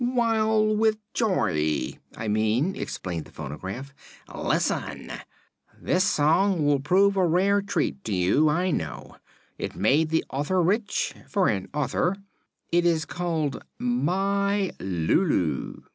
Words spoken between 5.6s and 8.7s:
This song will prove a rare treat to you,